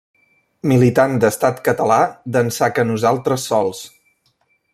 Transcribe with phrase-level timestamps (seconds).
[0.71, 1.99] Militant d'Estat Català
[2.37, 3.85] d'ençà que Nosaltres Sols!